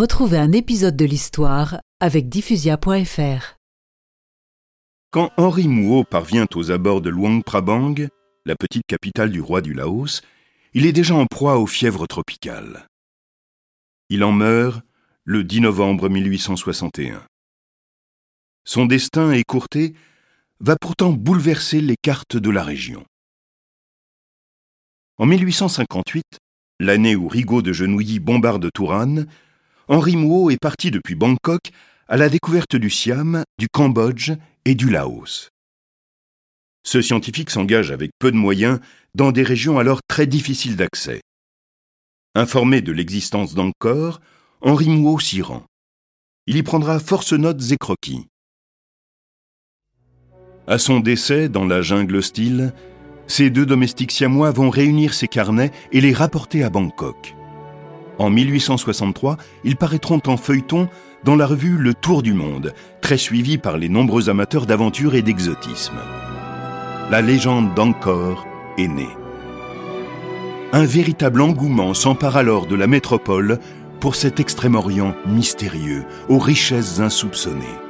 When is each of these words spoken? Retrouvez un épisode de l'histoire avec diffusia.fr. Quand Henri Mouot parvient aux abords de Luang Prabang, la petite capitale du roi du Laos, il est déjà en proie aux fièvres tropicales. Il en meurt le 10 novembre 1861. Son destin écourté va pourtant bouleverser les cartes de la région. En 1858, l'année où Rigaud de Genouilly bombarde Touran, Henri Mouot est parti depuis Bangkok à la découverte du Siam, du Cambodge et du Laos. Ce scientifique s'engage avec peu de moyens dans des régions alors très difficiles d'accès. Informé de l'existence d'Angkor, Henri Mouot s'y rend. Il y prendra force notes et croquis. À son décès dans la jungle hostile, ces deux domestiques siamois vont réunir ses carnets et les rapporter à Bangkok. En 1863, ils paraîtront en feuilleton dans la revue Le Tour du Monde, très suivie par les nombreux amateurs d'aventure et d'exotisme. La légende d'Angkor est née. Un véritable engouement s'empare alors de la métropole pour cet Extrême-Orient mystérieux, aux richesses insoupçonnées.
Retrouvez 0.00 0.38
un 0.38 0.52
épisode 0.52 0.96
de 0.96 1.04
l'histoire 1.04 1.78
avec 2.00 2.30
diffusia.fr. 2.30 3.56
Quand 5.10 5.30
Henri 5.36 5.68
Mouot 5.68 6.04
parvient 6.04 6.46
aux 6.54 6.70
abords 6.70 7.02
de 7.02 7.10
Luang 7.10 7.42
Prabang, 7.44 8.08
la 8.46 8.54
petite 8.56 8.86
capitale 8.86 9.30
du 9.30 9.42
roi 9.42 9.60
du 9.60 9.74
Laos, 9.74 10.22
il 10.72 10.86
est 10.86 10.94
déjà 10.94 11.14
en 11.14 11.26
proie 11.26 11.58
aux 11.58 11.66
fièvres 11.66 12.06
tropicales. 12.06 12.86
Il 14.08 14.24
en 14.24 14.32
meurt 14.32 14.82
le 15.24 15.44
10 15.44 15.60
novembre 15.60 16.08
1861. 16.08 17.22
Son 18.64 18.86
destin 18.86 19.32
écourté 19.32 19.92
va 20.60 20.76
pourtant 20.80 21.12
bouleverser 21.12 21.82
les 21.82 21.96
cartes 22.00 22.38
de 22.38 22.48
la 22.48 22.64
région. 22.64 23.04
En 25.18 25.26
1858, 25.26 26.24
l'année 26.78 27.16
où 27.16 27.28
Rigaud 27.28 27.60
de 27.60 27.74
Genouilly 27.74 28.18
bombarde 28.18 28.66
Touran, 28.72 29.26
Henri 29.90 30.14
Mouot 30.14 30.50
est 30.50 30.56
parti 30.56 30.92
depuis 30.92 31.16
Bangkok 31.16 31.72
à 32.06 32.16
la 32.16 32.28
découverte 32.28 32.76
du 32.76 32.90
Siam, 32.90 33.42
du 33.58 33.66
Cambodge 33.68 34.30
et 34.64 34.76
du 34.76 34.88
Laos. 34.88 35.48
Ce 36.84 37.02
scientifique 37.02 37.50
s'engage 37.50 37.90
avec 37.90 38.12
peu 38.20 38.30
de 38.30 38.36
moyens 38.36 38.78
dans 39.16 39.32
des 39.32 39.42
régions 39.42 39.80
alors 39.80 39.98
très 40.06 40.28
difficiles 40.28 40.76
d'accès. 40.76 41.22
Informé 42.36 42.82
de 42.82 42.92
l'existence 42.92 43.54
d'Angkor, 43.54 44.20
Henri 44.60 44.88
Mouot 44.88 45.18
s'y 45.18 45.42
rend. 45.42 45.64
Il 46.46 46.56
y 46.56 46.62
prendra 46.62 47.00
force 47.00 47.32
notes 47.32 47.72
et 47.72 47.76
croquis. 47.76 48.28
À 50.68 50.78
son 50.78 51.00
décès 51.00 51.48
dans 51.48 51.64
la 51.64 51.82
jungle 51.82 52.14
hostile, 52.14 52.72
ces 53.26 53.50
deux 53.50 53.66
domestiques 53.66 54.12
siamois 54.12 54.52
vont 54.52 54.70
réunir 54.70 55.14
ses 55.14 55.26
carnets 55.26 55.72
et 55.90 56.00
les 56.00 56.12
rapporter 56.12 56.62
à 56.62 56.70
Bangkok. 56.70 57.34
En 58.20 58.28
1863, 58.28 59.38
ils 59.64 59.76
paraîtront 59.76 60.20
en 60.26 60.36
feuilleton 60.36 60.90
dans 61.24 61.36
la 61.36 61.46
revue 61.46 61.78
Le 61.78 61.94
Tour 61.94 62.20
du 62.20 62.34
Monde, 62.34 62.74
très 63.00 63.16
suivie 63.16 63.56
par 63.56 63.78
les 63.78 63.88
nombreux 63.88 64.28
amateurs 64.28 64.66
d'aventure 64.66 65.14
et 65.14 65.22
d'exotisme. 65.22 65.96
La 67.10 67.22
légende 67.22 67.74
d'Angkor 67.74 68.46
est 68.76 68.88
née. 68.88 69.08
Un 70.74 70.84
véritable 70.84 71.40
engouement 71.40 71.94
s'empare 71.94 72.36
alors 72.36 72.66
de 72.66 72.76
la 72.76 72.86
métropole 72.86 73.58
pour 74.00 74.14
cet 74.14 74.38
Extrême-Orient 74.38 75.14
mystérieux, 75.26 76.04
aux 76.28 76.38
richesses 76.38 77.00
insoupçonnées. 77.00 77.89